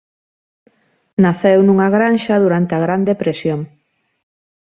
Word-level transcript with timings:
Naceu 1.23 1.59
nunha 1.63 1.87
granxa 1.95 2.35
durante 2.45 2.71
a 2.75 2.83
Gran 2.85 3.01
Depresión. 3.09 3.59